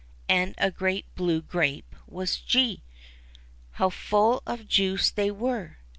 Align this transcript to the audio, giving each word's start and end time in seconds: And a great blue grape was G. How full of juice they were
And 0.27 0.55
a 0.57 0.71
great 0.71 1.05
blue 1.13 1.43
grape 1.43 1.95
was 2.07 2.37
G. 2.39 2.81
How 3.73 3.91
full 3.91 4.41
of 4.47 4.67
juice 4.67 5.11
they 5.11 5.29
were 5.29 5.77